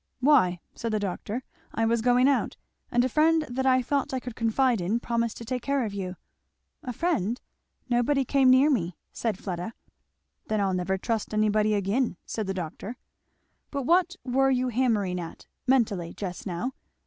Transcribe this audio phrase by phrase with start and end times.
[0.19, 1.43] "Why," said the doctor,
[1.75, 2.57] "I was going out,
[2.91, 5.93] and a friend that I thought I could confide in promised to take care of
[5.93, 6.15] you."
[6.81, 7.39] "A friend!
[7.87, 9.75] Nobody came near me," said Fleda.
[10.47, 12.97] "Then I'll never trust anybody again," said the doctor.
[13.69, 16.73] "But what were you hammering at, mentally, just now?